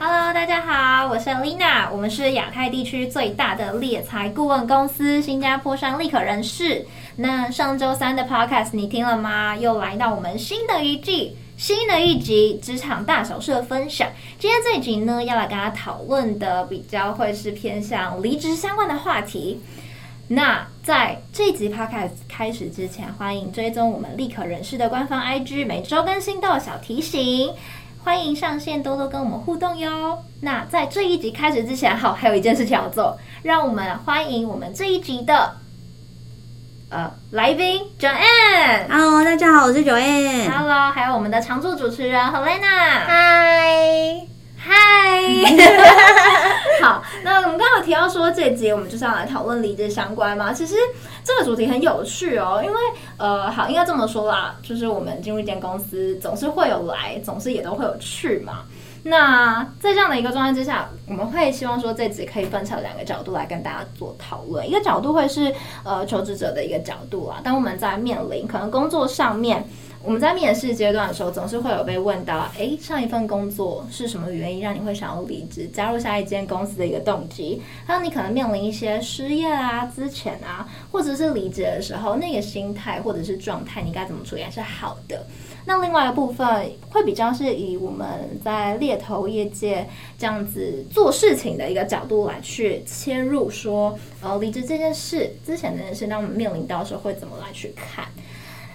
[0.00, 6.88] Hello，大家好，我是 Lina，我们是亚太地区最大的猎才顾问公司——新加坡商立可人事。
[7.14, 9.56] 那上周三的 Podcast 你听了吗？
[9.56, 11.36] 又来到我们新的一季。
[11.56, 14.08] 新的一集职场大小事分享，
[14.40, 19.60] 今天这一集呢，要来跟大家讨论的比较会是偏向离职相关的话题。
[20.28, 27.52] 那在这一集 podcast 开始之前，欢迎追踪我们立可人事的官方 IG，每周更新都有小提醒，
[28.02, 30.18] 欢迎上线多多跟我们互动哟。
[30.40, 35.54] 那在这一集开始之前，好，还有一件事情要做，让我们欢迎我们这一集的。
[36.90, 40.50] 呃，来宾 Joanne，Hello，大家好，我是 Joanne。
[40.50, 44.26] Hello，还有我们的常驻主持人 Helena，嗨
[44.64, 44.70] 嗨。
[46.80, 50.52] 好，那我们刚刚有提到说，这集我们就是要来讨论离职相关嘛。
[50.52, 50.76] 其实
[51.24, 52.76] 这个主题很有趣哦，因为
[53.16, 58.60] 呃，好，应该这么说啦，就是我们进入一间公司，总是会有来，总是也都会有去嘛。
[59.04, 64.68] 那在这样的一个状态之下，我们会希望说这集可以分成两个角度来跟大家做讨论。
[64.68, 65.52] 一个角度会是
[65.82, 69.68] 呃求职者的一个角度啊，当我们在面临可能工作上面，
[70.04, 77.62] 我们在面试阶段的时候，总是会有被问到，诶，上一份工作是什么原因让你会想要离职，加入下一间公司的一个动机？
[77.86, 85.24] 还有你可能面临一些失业啊、资遣啊，或者是离职的时候，那个心态或者是状态，你该怎么处理是好的？
[85.64, 88.08] 那另外一部分会比较是以我们
[88.44, 98.04] 在猎头业界这样子做事情的一个角度来去切入，说呃离职这件事之前这件事，那我们面临到时候会怎么来去看？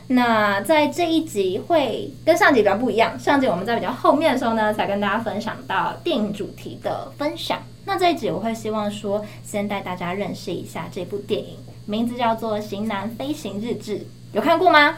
[0.08, 7.61] 那在这一集会跟上集比较不一样，上集我们在比较后面的时候呢，才跟大家分享到电影主题的分享。
[7.86, 13.97] 那这一集我会希望说，先带大家认识一下这部电影，名字叫做《型男飞行日志》，
[14.33, 14.95] 有看过吗？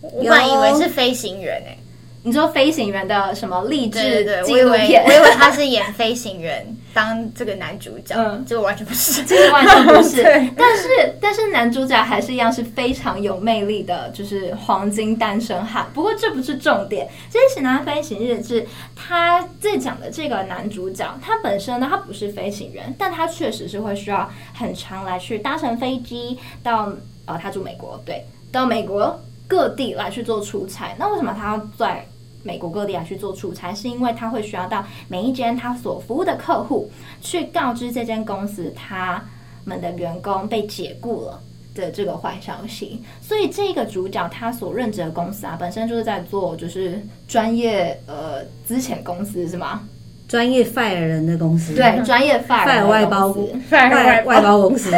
[0.00, 1.78] 我本以为是飞行员诶、欸，
[2.22, 5.04] 你说飞行员的什么励志纪录片？
[5.04, 10.22] 以为他是演飞行员当这个男主角，嗯，这个完全不是，这个完全不是。
[10.56, 10.88] 但是
[11.20, 15.86] 但是男主角还是一样是非常有魅力的，就是黄金单身汉。
[15.92, 18.62] 不过这不是重点，这是《型男飞行日志》，
[18.94, 26.92] 他在讲的这个男主角，他本身呢他不是飞行员，但他确实是会需要很长来去搭乘飞机到
[27.26, 29.20] 呃，他住美国，对，到美国。
[29.46, 32.06] 各地来去做出差，那为什么他要在
[32.44, 33.74] 美国各地啊去做出差？
[33.74, 36.88] 是因为他会需要到每一间他所服务的客户
[37.20, 39.20] 去告知这间公司他
[39.64, 41.40] 们的员工被解雇了
[41.74, 43.02] 的这个坏消息。
[43.20, 49.82] 所以这个主角他所任职的公司啊，本身就是在做就是专业呃资遣公司是吗？
[50.26, 53.28] 专业 fire 人的公司，对，专业 fire, fire 外包
[53.70, 54.90] 外外包公司，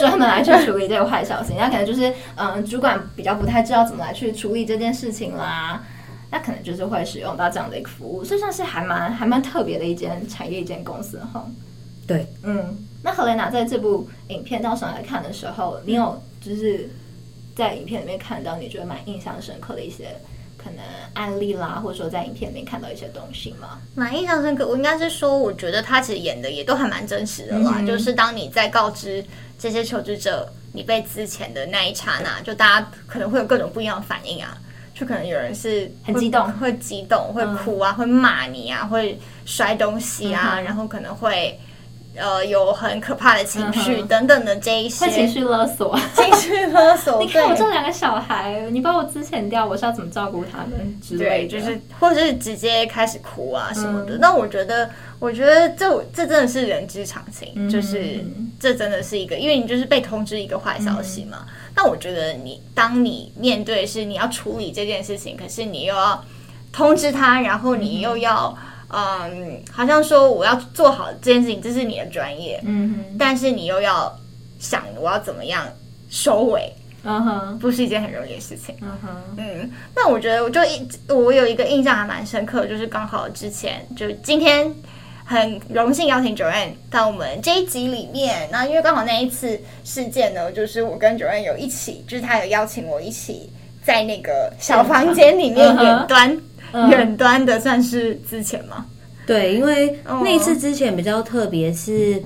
[0.00, 1.54] 专门来去处理这个坏消息。
[1.58, 5.82] 那可能就是，嗯，主管比较不太知道怎么来去处理这件事情啦。
[6.30, 11.46] 那可能就是会使用到这样的一个服务，所以算是还蛮还蛮特别的一间产业一间公司哈。
[12.06, 12.76] 对，嗯。
[13.02, 16.88] 那何雷娜在这部影片到时候来看的时候，你有就是
[17.56, 20.16] 在影片里面看到你觉得蛮印象深刻的一些？
[20.62, 23.80] 可能案例啦，或者说在影片里面看到一些东西吗？
[23.94, 24.68] 蛮印象深刻。
[24.68, 27.76] 我应该是说，我觉得他其实演的也都还蛮真实的啦。
[27.78, 29.24] 嗯、就是当你在告知
[29.58, 34.58] 这些求职者你被之前的那一刹那，就大家可能会有各种不一样的反应啊。
[35.00, 41.58] 就可能有人是很激动，会激动，会哭啊，嗯、会骂你啊，会摔东西啊，嗯、然后可能会。
[42.16, 47.18] 呃，有很可怕的情绪等等的这一些，会情绪勒索，情绪勒索。
[47.22, 51.48] 你看我这两个小孩，你把我资遣掉，我是要怎么照顾他们之类的？
[51.48, 54.18] 就是或者是直接开始哭啊什么的。
[54.18, 54.90] 那、嗯、我觉得，
[55.20, 58.18] 我觉得这这真的是人之常情，嗯、就是
[58.58, 61.46] 这真的是一个，因为你就是被通知一个坏消息嘛。
[61.74, 66.24] 那、嗯、我觉得你当你面对是你要处理这件事情，可是你又要
[66.72, 68.56] 通知他，然后你又要。
[68.92, 74.12] 嗯，好像说我要做好这件事情，这是你的专业，嗯哼，但是你又要
[74.58, 75.64] 想我要怎么样
[76.08, 76.72] 收尾，
[77.04, 84.74] 嗯哼，不是一件很容易的事情，嗯哼，嗯，那我觉得我就一我有一个印象还蛮深刻，就是刚好之前就今天
[85.30, 93.48] 很荣幸邀请 Joanne 到我们这一集里面，那因为刚好那一次事件呢，就是我跟 Joanne 有一起，就是他有邀请我一起
[93.84, 96.36] 在那个小房间里面远端。
[96.88, 98.86] 远端的算是之前吗？
[99.24, 102.20] 对，因为那次之前比较特别，是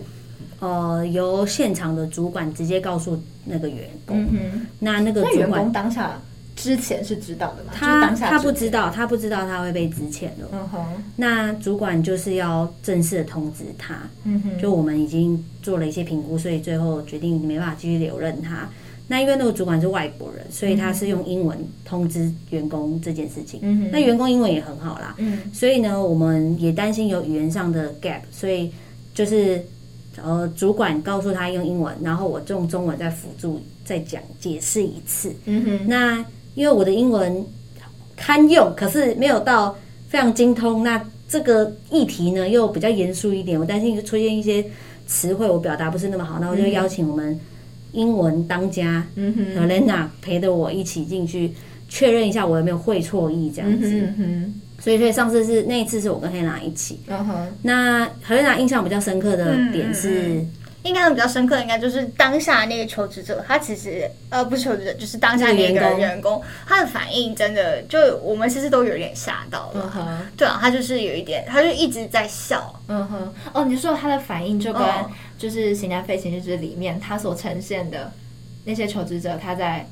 [0.60, 4.26] 呃由现场的主管直接告诉那个员工。
[4.30, 6.18] 嗯，那那个主管员工当下
[6.64, 7.72] 之前是知道的吗？
[7.74, 10.48] 他他不知道，他不知道他会被支遣的。
[10.50, 10.82] 嗯哼，
[11.16, 14.08] 那主管就是要正式的通知他。
[14.24, 18.66] 嗯哼，就我们已经做了一些评估，所以最后决定没办法继续留任他。
[19.08, 23.60] 那因为那个主管是外国人，所以他是用英文通知员工这件事情。
[23.62, 25.14] 嗯哼，那员工英文也很好啦。
[25.18, 28.72] 嗯，所以呢，我们也担心有语言上的 gap，所以
[29.12, 29.62] 就是
[30.16, 35.34] 呃，主管告诉他用英文，然后我用中文再辅助再讲解释一次。
[35.44, 37.44] 嗯哼，那因为我的英文
[38.16, 39.76] 堪用，可是没有到
[40.08, 40.82] 非常精通。
[40.82, 44.64] 那这个议题呢又比较严肃一点，我担心出现一些
[45.06, 47.38] 词汇我表达不是那么好，那我就邀请我们。
[47.96, 49.06] 英文当家
[49.56, 51.52] ，Helena 陪着我一起进去
[51.88, 53.86] 确认一下我有没有会错意这样子。
[53.86, 56.98] 嗯哼，所以所以上次是那一次是我跟 Helena 一起。
[57.06, 60.44] 嗯哼，那 Helena 印象比较深刻的点是，
[60.84, 69.82] 印象比较深刻的应该就是当下那个求职者，他其实呃不是求职者，就是当下那个员工，他的反应真的就我们其实都有点吓到了。
[69.82, 72.80] 嗯哼，对啊，他就是有一点，他就一直在笑。
[72.88, 74.82] 嗯哼，哦，你说他的反应就跟。
[75.36, 78.10] 就是《型男飞行日志》里面他所呈现的
[78.64, 79.84] 那些求职者，他在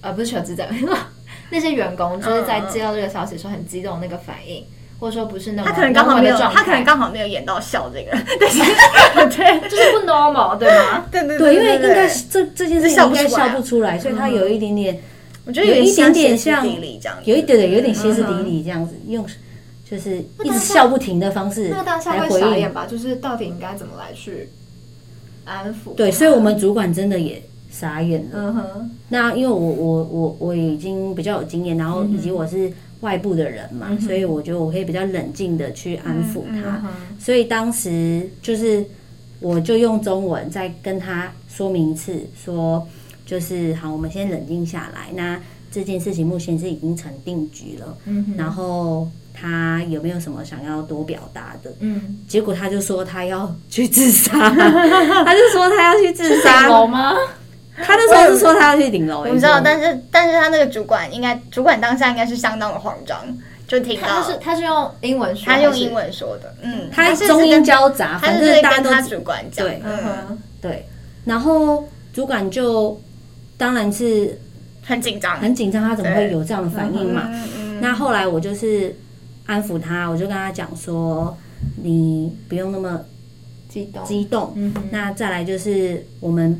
[0.00, 0.64] 呃不是求职者，
[1.50, 4.64] 那些员工就是在接到这个消息的时候很激动那个反应，
[4.98, 8.10] 或者说不是那么他可能刚好没有，他可能刚好没有演到笑这个，
[8.40, 11.04] 但 是对，就是不 normal 对吗？
[11.12, 15.00] 对对对，因为应该是这这件事情应该笑不出来，所以他有一点点，
[15.44, 19.24] 我觉得有一点点像，有一点点有点歇斯底里这样子，用
[19.88, 22.86] 就是一直笑不停的方式来回应，那当下会傻眼吧？
[22.86, 24.48] 就是到底应该怎么来去？
[25.44, 28.30] 安抚对，所以，我们主管真的也傻眼了。
[28.32, 32.72] 嗯哼，那因为我我我我已经比较有经验，然后以及我是
[33.04, 36.82] 外部的人嘛，所以我觉得我可以比较冷静的去安抚他。
[37.18, 38.84] 所以当时就是
[39.40, 42.84] 我就用中文再跟他说明一次，说
[43.24, 45.12] 就是好，我们先冷静下来。
[45.14, 45.38] 那
[45.70, 47.96] 这件事情目前是已经成定局了。
[48.06, 49.08] 嗯，然后。
[49.36, 51.74] 他有没有什么想要多表达的？
[51.80, 56.60] 嗯，结果他就说他要去自杀， 他就说他要去自杀。
[56.60, 57.16] 顶楼吗？
[57.82, 59.20] 他那时候是说他要去顶楼。
[59.20, 63.18] 我不知道，但是但是他那个主管应该，主管当下应该是相当的慌张，
[63.66, 70.86] 就听到他是他是用英文说，他用英文说的，嗯，他中英交杂，反正大家都他主管讲，对，嗯，对，
[71.24, 73.00] 然后主管就
[73.56, 74.38] 当然是
[74.82, 77.28] 很紧张，很紧张，他怎么会有这样的反应嘛？
[77.80, 78.94] 那后来我就是。
[79.46, 81.36] 安抚他，我就跟他讲说
[81.84, 82.98] ：“你不用那么
[83.68, 84.50] 激动，激动。
[84.56, 86.58] 嗯、那再来就是我们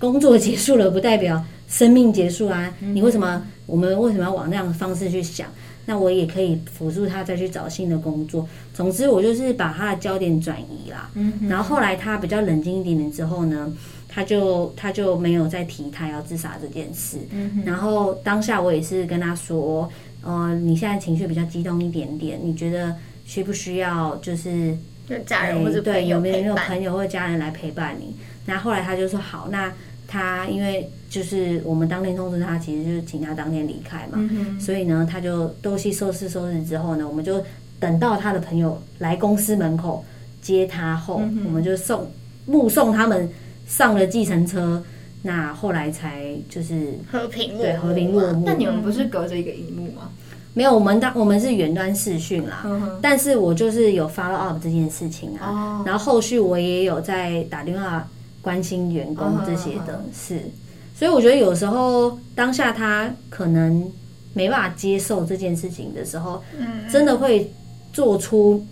[0.00, 2.74] 工作结束了，不代表生命结束啊！
[2.80, 3.40] 嗯、你为什么？
[3.66, 5.46] 我们为什么要往那样的方式去想？
[5.86, 8.48] 那我也可以辅助他再去找新的工作。
[8.74, 11.10] 总之，我就是把他的焦点转移啦。
[11.48, 13.72] 然后后来他比较冷静一点点之后呢，
[14.08, 17.18] 他就他就没有再提他要自杀这件事。
[17.64, 19.88] 然后当下我也是跟他说。”
[20.22, 22.94] 呃，你现在情绪比较激动一点点，你觉得
[23.24, 24.76] 需不需要就是
[25.24, 28.14] 家人或者对有没有朋友或者家人来陪伴你？
[28.44, 29.72] 那后来他就说好，那
[30.12, 37.40] 他因为就是我们当天通知他，其实就是请他当天离开嘛，嗯、所以呢，他就东西收拾收拾之后呢，我们就
[37.78, 40.04] 等到他的朋友来公司门口
[40.42, 42.10] 接他后，嗯、我们就送
[42.44, 43.30] 目送他们
[43.68, 44.82] 上了计程车。
[45.22, 48.42] 那后来才就是和平对和平落幕。
[48.46, 50.10] 那你们不是隔着一个荧幕吗？
[50.54, 52.62] 没有，我们当我们是远端视讯啦。
[52.64, 55.50] 嗯、但是我就是有 follow up 这件事情啊。
[55.50, 58.08] 哦、然后后续我也有在打电话
[58.42, 60.36] 关心员工这些的事。
[60.36, 60.50] 哦、
[60.94, 63.90] 所以我觉得有时候当下他可能
[64.34, 67.50] 没办法接受这件事情的时候，嗯、真的会
[67.92, 68.64] 做出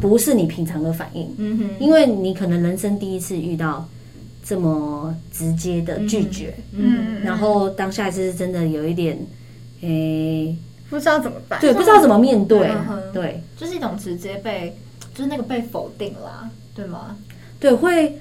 [0.00, 1.34] 不是你平常的反应。
[1.38, 3.86] 嗯哼，因为你可能人生第一次遇到。
[4.48, 9.18] 这么直接的拒绝，嗯，然后当下是真的有一点，
[9.80, 10.56] 诶，
[10.88, 12.70] 不知道怎么办，对，不知道怎么面对，
[13.12, 14.78] 对，就是一种直接被，
[15.12, 17.16] 就是那个被否定啦，对吗？
[17.58, 18.16] 对，会，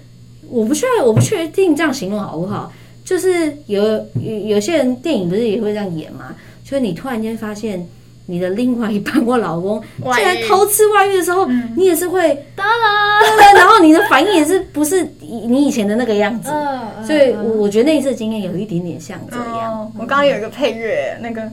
[0.49, 2.71] 我不确，我不确定这样形容好不好？
[3.03, 3.83] 就是有
[4.21, 6.35] 有有些人电影不是也会这样演吗？
[6.63, 7.87] 就是你突然间发现。
[8.27, 19.79] 你的另外一半或老公竟然偷吃外遇的时候，嗯、你也是会当然，然后你的反应也是不是你以前的那个样子，呃、所以我觉得那一次经验有一点点像这样。
[19.79, 21.43] 哦、我刚刚有一个配乐，那个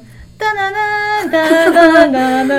[0.43, 0.81] 哒哒哒
[1.31, 1.39] 哒
[1.71, 2.53] 哒哒哒，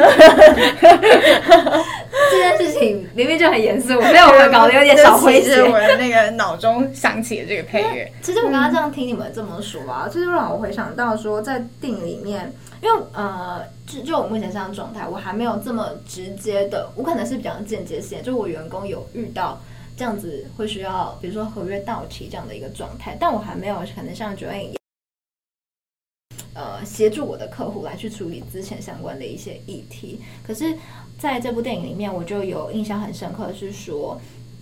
[2.31, 5.61] 这件事情明明就很严肃，被我们搞得有点小诙谐。
[5.61, 8.09] 我的那个脑中想起了这个配乐。
[8.21, 12.53] 其实我刚刚这样听你们这么说啊， 这就让我回想到说，在电影里面。
[12.81, 19.57] 因为呃，就就我目前这样状态，我还没有这么直接的，我可能是比较间接性，就我员工有遇到
[19.95, 24.75] 这样子会需要，比如说合约到期这样的一个状态，但我还没有可能像 Joanne 一样，
[26.53, 30.21] 呃，协助我的客户来去处理之前相关的一些议题。
[30.45, 30.75] 可是
[31.17, 34.19] 在这部电影里面，我就有印象很深刻的是说，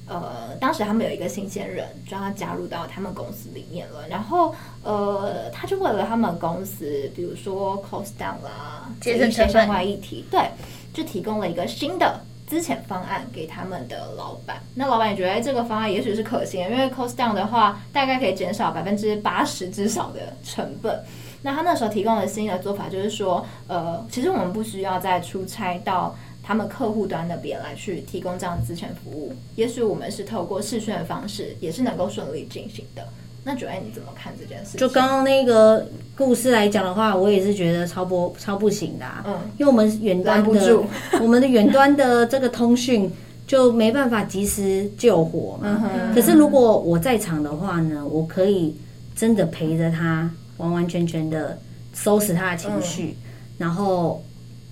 [0.07, 4.07] 呃，当时他们有一个新鲜人，就让他加入到他们公司里面了。
[4.07, 10.49] 然后，呃，他就为了他们公司，比如说 cost down 啦，这一些相关议题，对，
[10.93, 14.61] 就提供了一个新的资遣方案给他们的老板。
[14.75, 21.03] 那老板也觉得这个方案也许是可行，因为 cost down 的话，大概可以减少百分之八十至少的成本。
[21.43, 26.15] 那他那时候提供的新的做法就是说，呃，其实我们不需要再出差到。
[26.43, 33.07] 他们客户端那边来去提供这样的咨询服务，也许我们是透过视讯的方式，也是能够顺利进行的。
[33.43, 34.79] 那 Joanne 你怎么看这件事情？
[34.79, 39.23] 就刚刚那个故事来讲的话，我也是觉得超不超不行的啊。
[39.27, 40.79] 嗯，因为我们远端的，
[41.21, 43.09] 我们的远端的这个通讯
[43.45, 45.79] 就没办法及时救火嘛。
[46.13, 48.75] 可是如果我在场的话呢，我可以
[49.15, 50.29] 真的陪着他，
[50.61, 51.59] 完完全全的
[51.93, 53.15] 收拾他的情绪，嗯、
[53.57, 54.23] 然后。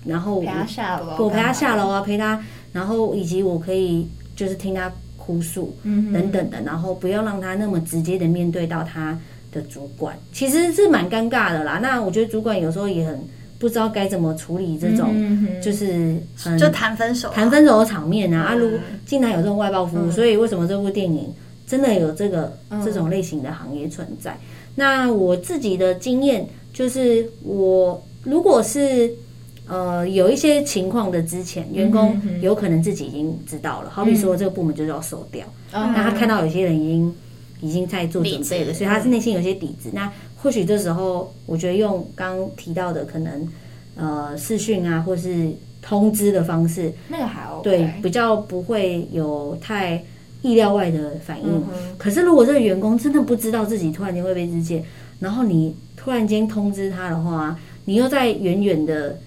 [0.02, 2.42] 然后陪他下楼，我陪他下楼啊，陪他，
[2.72, 9.18] 然后以及我可以就是听他哭诉，嗯，等等的，然后不要让他那么直接的面对到他
[9.52, 11.78] 的主管，其实是蛮尴尬的啦。
[11.82, 13.20] 那我觉得主管有时候也很
[13.58, 15.14] 不知道该怎么处理这种，
[15.60, 18.40] 就是很就谈分手，谈分手的场面啊。
[18.40, 18.70] 阿如
[19.04, 21.30] 竟然有这种外包服务，所以为什么这部电影
[21.66, 24.34] 真的有这个这种类型的行业存在？
[24.74, 29.14] 那我自己的经验就是，我如果是。
[29.72, 37.14] 呃，有一些情况的之前，员工有可能自己已经知道了，嗯、好比说这个部门就是要收掉，嗯、那他看到有些人已经
[37.60, 39.90] 已经在做准备了，所以他是内心有些底子。
[39.92, 40.12] 那
[40.42, 43.48] 或许这时候，我觉得用刚提到的可能
[43.94, 50.02] 呃视讯啊，或是通知的方式，那个还 OK，对，比较不会有太
[50.42, 51.48] 意料外的反应。
[51.48, 51.64] 嗯、
[51.98, 54.84] 可是如果这个员工真的不知道自己突然间会被肢解，
[55.18, 59.18] 然后你突然间通知他的话，你又在远远的。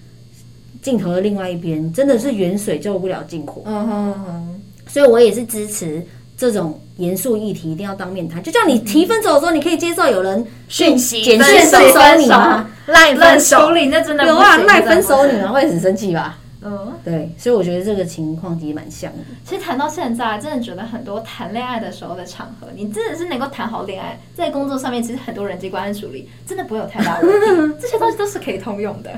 [0.82, 3.62] 镜头的另外一边，真的是远水救不了近火。
[3.64, 6.06] 嗯哼哼，所以我也是支持
[6.36, 8.44] 这种严肃议题一定要当面谈。
[8.44, 12.70] 就叫你提分手的时候，你可以接受有人讯息简讯分手你吗？
[12.88, 15.54] 赖分手你那真的有啊，赖分手你吗？
[15.54, 16.38] 会很生气吧？
[16.64, 19.20] 嗯，对，所以我觉得这个情况其实蛮像的。
[19.46, 29.12] 其实谈到现在，真的觉得很多谈恋爱的时候的场合，你真的是能够谈好恋爱，在工作上面，其实很多人际关系处理真的不会有太大问题，这些东西都是可以通用的。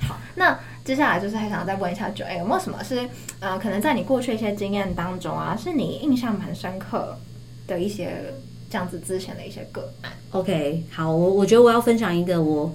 [0.00, 0.58] 好，那。
[0.86, 3.08] 接下来就是还想要再问一下 Joanne，有没有什么是
[3.40, 7.18] 呃，可能在你过去一些经验当中啊，是你印象蛮深刻
[7.66, 8.32] 的一些
[8.70, 12.72] 这样子之前的一些个案？OK，好，我我觉得我要分享一个我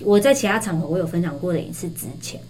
[0.00, 2.40] 我在其他场合我有分享过的一次之前，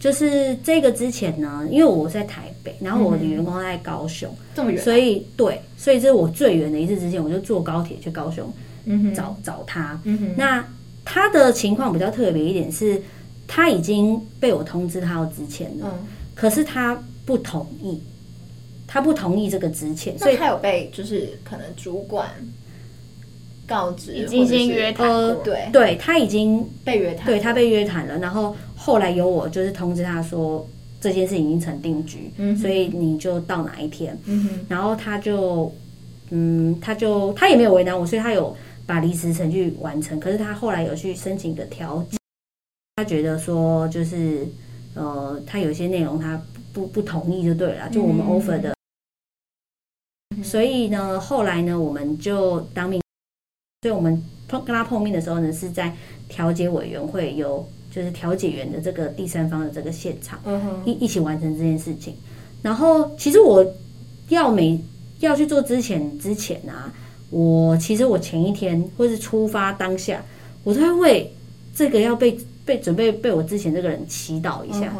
[0.00, 8.52] 就是这个之前呢，因为我在台北，然后我的员工在高雄，这么远，所以对，所以这是我最远的一次之前，我就坐高铁去高雄，
[8.86, 10.00] 嗯，找找他，
[10.36, 10.66] 那
[11.04, 13.00] 他的情况比较特别一点是。
[13.52, 18.00] 他已经被我通知他要资遣了，嗯，可是他不同意，
[18.86, 22.28] 他不同意这个资遣，所以他有被就是可能主管
[23.70, 30.66] 告知已经先约谈过，对，对他已经被约谈，对他被约谈了，然后后来有我就是通知他说
[31.00, 35.72] 这件事已经成定局，嗯，所以你就到哪一天，嗯哼，然后他就
[36.30, 42.18] 嗯，他就他也没有为难我，所以他有把离职程序完成，可是他后来有去申请一个调解。
[42.96, 44.46] 他觉得说，就是
[44.94, 48.74] 呃，他有些内容他不不同意就对了，就我们 offer 的。
[50.42, 53.00] 所以呢，后来呢，我们就当面，
[53.82, 55.90] 所以我们碰跟他碰面的时候呢，是在
[56.28, 60.38] 调解委员会有就是调解员的这个第三方的这个现场，
[60.84, 62.14] 一一起完成这件事情。
[62.60, 63.64] 然后，其实我
[64.28, 64.78] 要每
[65.20, 66.92] 要去做之前之前啊，
[67.30, 70.22] 我其实我前一天或是出发当下，
[70.62, 71.32] 我都会为
[71.74, 72.38] 这个要被。
[72.64, 74.92] 被准备被我之前这个人祈祷一下，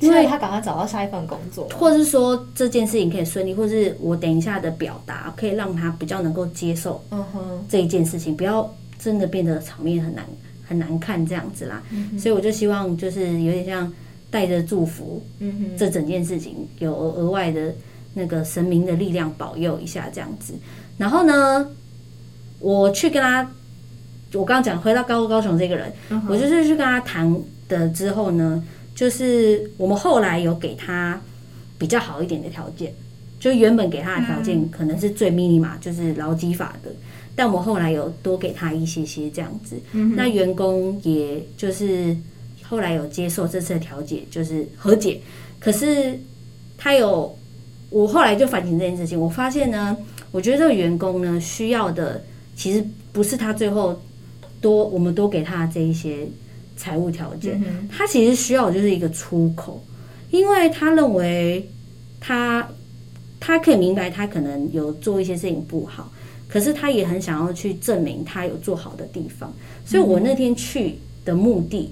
[0.00, 10.24] 因为他赶快找到下一份工作，或者是说这件事情可以顺利，或是我等一下的表达可以让他比较能够接受，嗯哼，这一件事情不要真的变得场面很难
[10.66, 11.82] 很难看这样子啦。
[12.18, 13.92] 所以我就希望就是有点像
[14.30, 17.74] 带着祝福，嗯哼，这整件事情有额外的
[18.14, 20.54] 那个神明的力量保佑一下这样子。
[20.96, 21.68] 然后呢，
[22.60, 23.50] 我去跟他。
[24.34, 25.90] 我刚刚讲回到高高雄这个人，
[26.28, 27.34] 我就是去跟他谈
[27.66, 28.62] 的之后呢，
[28.94, 31.18] 就是我们后来有给他
[31.78, 32.92] 比较好一点的条件，
[33.40, 36.90] 就原本给他的条件可能是最 minimal，就是劳基法的，
[37.34, 39.76] 但我们后来有多给他一些些这样子。
[40.14, 42.14] 那员工也就是
[42.62, 45.18] 后来有接受这次的调解，就是和解。
[45.58, 46.18] 可是
[46.76, 47.34] 他有，
[47.88, 49.96] 我后来就反省这件事情，我发现呢，
[50.32, 52.22] 我觉得这个员工呢需要的
[52.54, 53.98] 其实不是他最后。
[54.60, 56.26] 多，我们多给他这一些
[56.76, 59.82] 财务条件，他其实需要的就是一个出口，
[60.30, 61.68] 因为他认为
[62.20, 62.68] 他
[63.40, 66.12] 他可以明白他可能有做一些事情不好，
[66.48, 69.52] 可是他也很想要去证明他有做好的地方。
[69.84, 71.90] 所以我那天去的目的，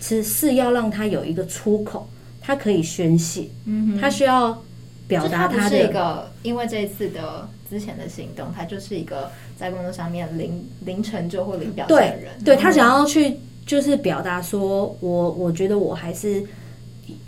[0.00, 2.08] 是是要让他有一个出口，
[2.40, 3.48] 他可以宣泄。
[3.64, 4.62] 嗯，他需要
[5.06, 12.32] 表达他的一个，因为这一次的之前的行动，他就是一个在工作上面零零成就或零表现的人。
[12.44, 16.44] 对，对他想要去就是表达说，我我觉得我还是。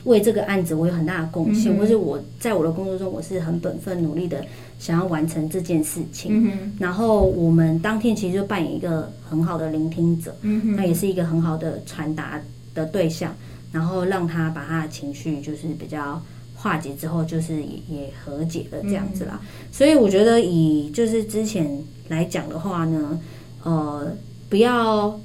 [0.05, 4.45] 为这个案子，我有很大的贡献，或是我在我的工作中，我是很本分努力的，
[4.81, 6.51] 想要完成这件事情。
[6.81, 10.35] 然后我们当天其实就扮演一个很好的聆听者，
[10.77, 12.41] 那也是一个很好的传达
[12.75, 13.33] 的对象，
[13.71, 16.21] 然后让他把他的情绪就是比较
[16.59, 19.41] 化解之后，就是也也和解了这样子啦。
[19.73, 21.67] 所以我觉得以就是之前
[22.09, 23.19] 来讲的话呢，
[23.63, 24.07] 呃，
[24.51, 25.19] 不要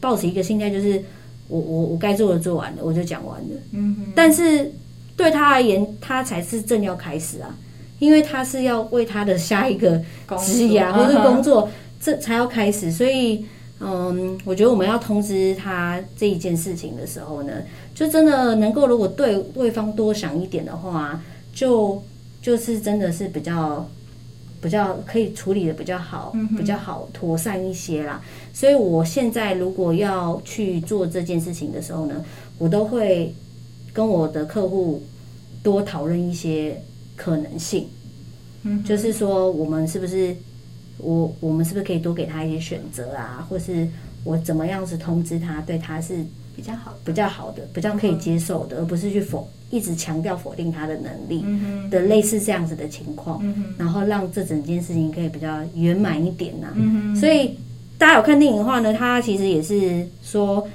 [0.00, 1.02] 抱持一个心态就是。
[1.52, 3.56] 我我我该做的做完了，我就讲完了。
[3.72, 4.12] 嗯哼。
[4.14, 4.70] 但是
[5.16, 7.52] 对他而言，他才是正要开始啊，
[7.98, 10.00] 因为他是要为他的下一个
[10.38, 11.68] 职业或者工 作，
[12.00, 12.92] 这才要开始。
[12.92, 13.44] 所以，
[13.80, 17.52] 嗯，我觉得我们要通知他这一件事情的时候呢，
[18.00, 22.02] 就真的能够如果对对方多想一点的话，就
[22.40, 23.86] 就是真的是比较。
[24.62, 28.20] 比较可以处理的比较好，比较好妥善一些啦。
[28.52, 32.22] 所以我现在如果要去做这件事情的时候呢，
[32.58, 33.34] 我都会
[33.90, 35.02] 跟我的客户
[35.62, 36.78] 多讨论一些
[37.16, 37.88] 可能性。
[38.64, 40.36] 嗯，就是说我们是不是
[40.98, 43.88] 我我们是不是可以多给他一些选择啊，或是
[44.24, 46.22] 我怎么样子通知他，对他是
[46.54, 49.48] 比较好、比较好的、比较可以接受的，而不是去否。
[49.72, 51.44] 一直强调否定他的能力
[51.92, 53.40] 的类似这样子的情况，
[53.78, 56.74] 然后让这整件事情可以比较圆满一点呐。
[57.14, 57.56] 所以
[57.96, 60.66] 大家有看电影的话呢，他其实也是说，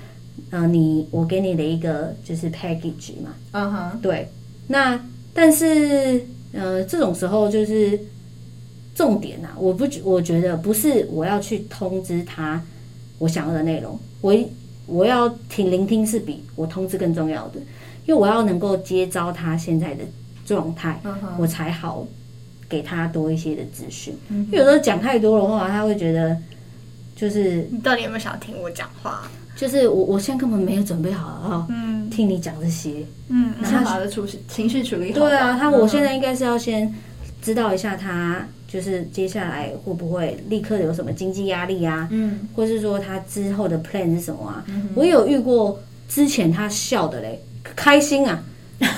[0.50, 4.30] 呃，你我给你的一个就是 package 嘛，嗯哼，对。
[4.70, 4.98] 那
[5.34, 8.00] 但是呃，这种时候就是
[8.96, 12.64] 重点呐，我不觉我觉得不是我要去通知他
[13.18, 14.34] 我想要的内容，我
[14.86, 17.60] 我要听聆听是比我通知更重要的。
[18.06, 20.04] 因为我要能够接招他现在的
[20.46, 21.02] 状态，
[21.40, 22.06] 我才好
[22.70, 24.16] 给他多一些的资讯。
[24.30, 26.38] 因为有时候讲太多的话，他会觉得
[27.16, 29.24] 就是你到底有没有想听我讲话？
[29.56, 35.20] 就是我我现在根本没有准备好啊，嗯，听你讲这些，嗯，先把他的处情绪处理好。
[35.22, 36.94] 对啊，他我现在应该是要先
[37.42, 44.64] 知道一下他就是接下来会不会立刻有什么经济压力啊，嗯，或是说他之后的 plan 是什么啊？
[44.96, 47.42] 我有遇过之前他笑的嘞。
[47.76, 48.44] 开心啊，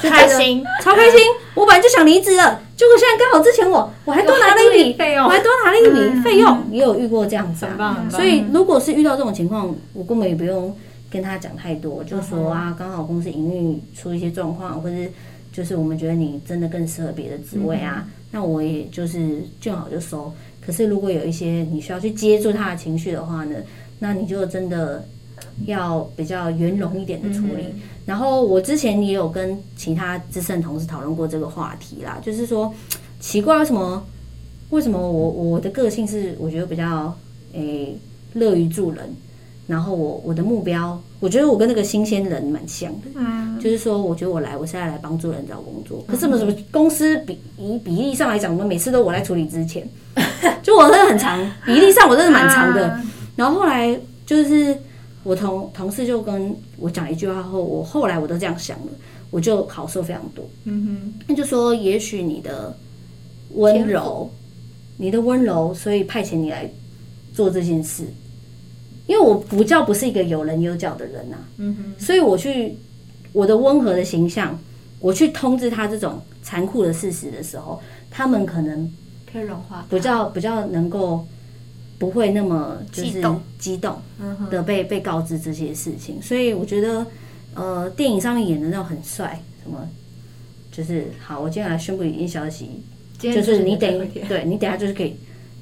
[0.01, 1.19] 开心，超开心！
[1.55, 8.05] 我本来就想离职了，结果现在刚好之前我我还多拿了一笔费用，我还多拿了一笔费用，也有遇过这样子啊。
[8.11, 10.75] 所以如果是遇到这种情况，我根本也不用
[11.09, 15.09] 跟他讲太多，就说啊，刚好公司营运出一些状况，或是
[15.53, 20.31] 就是我们觉得你真的更适合别的职位啊，那我也就是见好就收。
[20.59, 23.55] 可是如果有一些你需要去接住他的情绪的话呢，
[23.99, 25.03] 那你就真的。
[25.65, 32.73] 要比较圆融一点的处理，嗯、然后我之前也有跟其他资深同事讨论过这个话题啦，就是说
[33.19, 34.03] 奇怪为什么
[34.69, 37.15] 为什么我我的个性是我觉得比较
[37.53, 37.95] 诶
[38.33, 39.09] 乐于助人，
[39.65, 49.87] 然后我我的目标，我觉得我跟那个新鲜人蛮像的，嗯，就是说我觉得我来我现在来帮助人找工作，可是什么什么公司比以比例上来讲，我们每次都我来处理之前，
[50.63, 52.99] 就我真的很长，比例上我真的蛮长的，
[53.35, 54.77] 然后后来就是。
[55.23, 58.87] 我同同事就跟我讲一句话后，我后来我都这样想了，
[59.29, 60.49] 我就好受非常多。
[60.63, 62.73] 嗯哼，那就说也许你的
[63.55, 64.31] 温柔，
[64.95, 66.69] 你的温柔，所以派遣你来
[67.33, 68.05] 做这件事。
[69.07, 72.75] 因为我不叫不是一个有棱有角的人呐，嗯哼，所以我去
[73.33, 74.59] 我的温和的形象，
[74.99, 78.91] 我去通知他这种残酷的事实的时候，他们可能
[79.31, 81.25] 可以融化，比较比较能够。
[81.99, 83.23] 不会那么就是
[83.57, 83.99] 激动。
[84.51, 87.03] 的被被告知这些事情，所以我觉得，
[87.55, 89.79] 呃，电影上面演的那种很帅，什么
[90.71, 92.83] 就是好，我接下来宣布一件消息，
[93.17, 95.15] 就是你等对你等下就是可以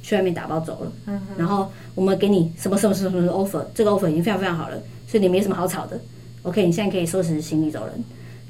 [0.05, 5.99] 去外面打包走了，然后我们给你什么什么什么什么 offer，这个 offer 已经非常非常好了，所以你没什么好吵的
[6.43, 8.03] ，OK，你现在可以收拾行李走人。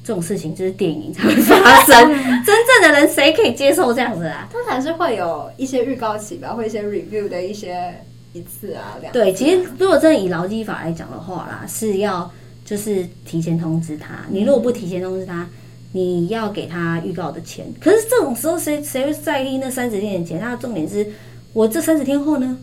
[0.04, 1.98] 这种事情就是电影才会发生，
[2.46, 4.48] 真正的人谁可以接受这样子啊？
[4.52, 7.92] 通常是会有一些预告期吧，会一些 review 的一些
[8.34, 9.24] 一次啊，两次啊。
[9.24, 12.30] 对，其实如果真的以劳基法来讲的话啦，是要
[12.64, 14.26] 就是提前通知他。
[14.30, 15.48] 你如果不提前通知他，
[15.92, 17.66] 你要给他预告的钱。
[17.82, 20.40] 可是这种时候谁谁会在意那三十天的钱？
[20.40, 21.08] 他的重点是
[21.56, 22.58] 我这三十天后呢？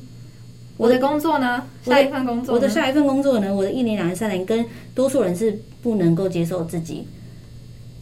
[0.77, 1.65] 我的工作呢？
[1.83, 2.55] 下一份工作？
[2.55, 3.53] 我的下一份工作呢？
[3.53, 4.63] 我的一年、两年、三年，跟
[4.95, 7.07] 多数人是不能够接受自己。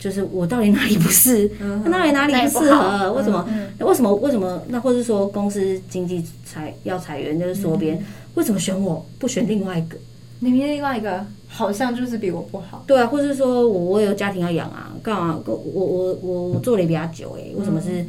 [0.01, 3.13] 就是我到底哪里不是，嗯、哪里哪里不适合？
[3.13, 3.47] 为什么？
[3.49, 4.13] 嗯、为什么？
[4.17, 4.61] 为什么？
[4.67, 9.97] 那或者说公司经济裁要裁员，就是缩编，嗯、为什么选我不选另外一个？
[10.41, 12.83] 明明另外一个好像就是比我不好。
[12.89, 15.39] 对啊，或者说我我有家庭要养啊，干嘛？
[15.47, 18.05] 我我我我做了也比较久哎、欸，为什么是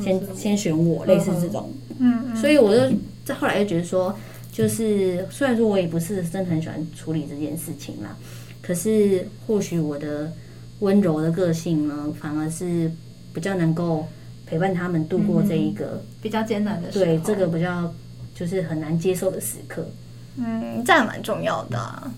[0.00, 1.04] 先、嗯、先选我？
[1.04, 4.16] 类似这种，嗯，嗯所以我就在后来就觉得说，
[4.52, 8.16] 就是虽然说我也不是真的很喜欢处理这件事情啦，
[8.60, 10.32] 可是或许我的
[10.80, 12.90] 温柔的个性呢，反而是
[13.34, 14.06] 比较能够
[14.46, 17.92] 陪伴他们度过这一个、嗯、比较艰难的时候，对这个比较
[18.34, 19.86] 就是很难接受的时刻。
[20.36, 22.12] 嗯，这样蛮重要的啊。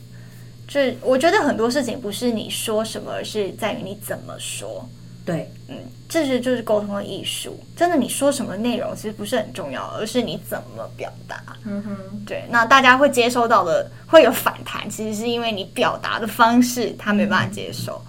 [0.66, 4.88] 就我觉得很多事情不是你说什么，而是在于你怎么说。
[5.24, 7.58] 对，嗯，这是就是沟通的艺术。
[7.74, 11.42] 真的，你说什么内容其实不是很重要，而是你怎么表达。
[11.64, 12.44] 嗯哼，对。
[12.50, 18.04] 那大家会接收到的会有反弹，其实是因为你表达的方式他没办法接受，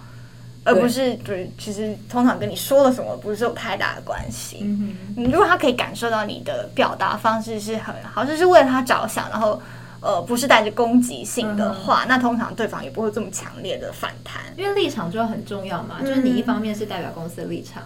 [0.64, 1.50] 嗯、而不是对。
[1.58, 4.58] 其实通常跟你说了什么不是有太大的关系。
[4.60, 9.60] 嗯哼，你如果他可以感受到你的表达方式是很好，就是为了他着想，然后。
[10.06, 15.96] 呃，不是带着攻击性的话，嗯、那通常对方也不会这么强烈的反弹，因为立场就很重要嘛。
[15.98, 17.82] 嗯、就是你一方面是代表公司的立场，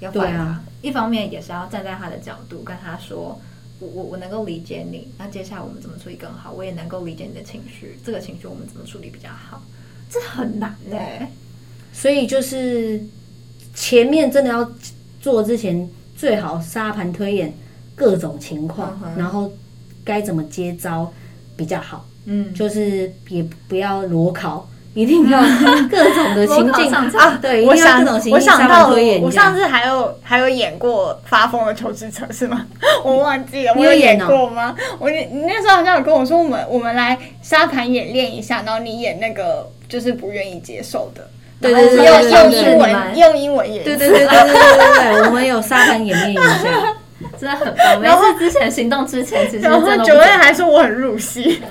[0.00, 3.38] 要回答，啊、一方面也是要站在他的角度跟他说，
[3.80, 6.52] 我我我能够理解你，那接下来我们怎么处理更好？
[6.52, 9.62] 我也能够理解你的情绪，这个情绪我们怎么处理比较好？
[10.08, 11.28] 这很难嘞、欸。
[11.92, 12.98] 所以就是
[13.74, 14.72] 前面真的要
[15.20, 15.86] 做之前，
[16.16, 17.52] 最好沙盘推演
[17.94, 19.52] 各种情况，嗯、然后
[20.02, 21.12] 该怎么接招。
[21.56, 25.40] 比较好，嗯，就是也不要裸考，一定要
[25.90, 27.38] 各种的情境啊。
[27.40, 32.66] 对，我想，我想到了，我上次还有还有演过发疯的求职者是吗？
[33.04, 34.74] 我忘记了，我有演过吗？
[34.98, 41.28] 我你那时候好像有跟我说，我们我们来沙盘演练一下，然后你演那个就是不愿意接受的，
[41.60, 44.52] 对对对，用用英文用英文演，对对对对对
[45.12, 46.96] 对，我们有沙盘演练一下。
[47.38, 48.00] 真的很棒。
[48.00, 51.62] 每次之前行动之前，其实真的九月还说我很入戏。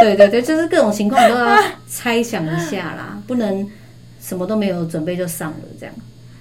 [0.00, 3.70] 对 对对，就是各种情况都要猜想一下啦，不能
[4.20, 5.94] 什么都没有准备就上了这样。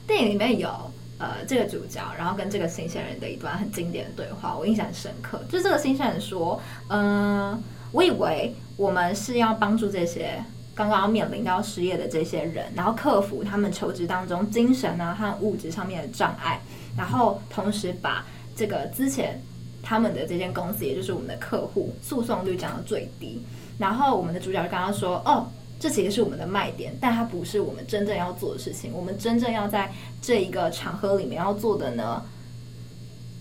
[0.06, 0.70] 电影里面有
[1.18, 5.42] 呃这个主角，然后跟这个新鲜人的一段很经典的对话，我印象很深刻。
[5.50, 7.60] 就是这个新鲜人说：“嗯、呃，
[7.92, 10.44] 我以为我们是要帮助这些
[10.76, 16.60] 刚刚要面临到失业的这些人，然后克服他们求职当中精神啊和物质上面的障碍。”
[16.98, 18.26] 然后同时把
[18.56, 19.42] 这个之前
[19.82, 23.42] 他们的这间公司，也就是我们的客户，诉讼率降到最低。
[23.78, 25.48] 然后我们的主角就跟他说：“哦，
[25.80, 28.92] 这其实是我们的卖点，但它不是我们真正要做的事情。
[28.94, 32.24] 我们真正要在这一个场合里面要做的呢，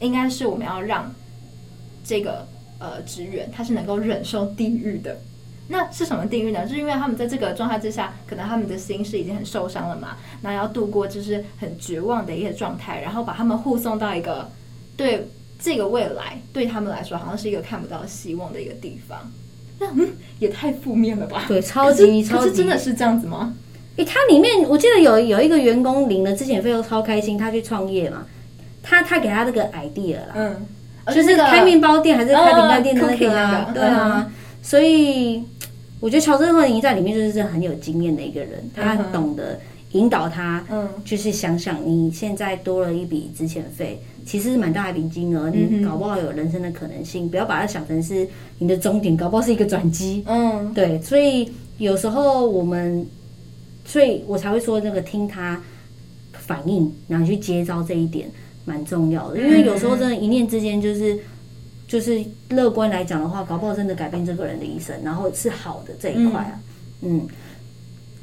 [0.01, 1.12] 应该是我们要让
[2.03, 2.47] 这个
[2.79, 5.17] 呃职员他是能够忍受地狱的。”
[5.72, 6.66] 那是什么定律呢？
[6.66, 14.50] 就是因为他们在这个状态之下，可能他们的心是已经很受伤了嘛，那要度过就是很绝望的一个状态，然后把他们护送到一个
[14.98, 15.26] 对
[15.58, 19.18] 这个未来对他们来说好像是一个看不到希望的一个地方。
[19.78, 21.46] 那嗯，也太负面了吧？
[21.48, 23.54] 对，超级超级，可是真的是这样子吗？
[23.96, 28.26] 诶，它里面我记得有有一个员工领了之前费用超开心，他去创业嘛，
[28.82, 30.66] 他他给他这个 idea 啦，嗯，
[31.14, 34.30] 就是开面包店还是开饼干店的那个啊，对啊。
[34.62, 35.42] 所以
[35.98, 48.27] 我觉得乔治·赫林在里面就是很有经验的一个人，他懂得引导他，嗯，就是想想你现在多了一笔之前费，其实是蛮大一笔金额，你搞不好有人生的可能性，不要把它想成是
[48.59, 53.05] 你的终点，搞不好是一个转机，嗯，对，所以有时候我们，
[53.85, 55.61] 所以我才会说那个听他
[56.33, 58.31] 反应，然后去接招这一点
[58.64, 61.18] 蛮重要的，因为有时候真的，一念之间就是。
[61.87, 66.59] 就是乐观来讲的话，搞不好真的改变这个人的一生，然后是好的这一块啊。
[67.03, 67.29] 嗯，嗯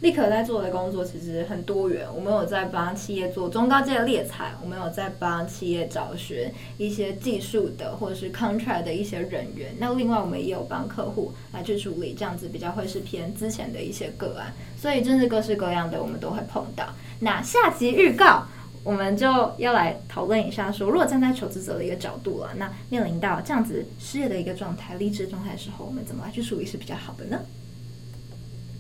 [0.01, 2.07] 立可在做的工作其实很多元。
[2.15, 9.75] 我们有在帮企业做中高阶的猎才，我们有在帮企业找寻一些技术的或者是 contract 的一些人员。
[9.77, 14.53] 那另外我们也有帮客户来去处理这样子比较会是偏之前的一些个案。
[14.77, 16.85] 所以真是各式各样的，我们都会碰到。
[17.19, 18.45] 那下集预告。
[18.83, 27.39] 我们就要来讨论一下说，说如果站在求职者的一个角度了，那面临到这样子失业的一个状态、离职状态的时候，我们怎么来去处理是比较好的呢？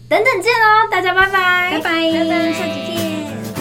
[0.07, 3.58] 等等见哦，大家拜拜，拜拜，拜拜，下期见。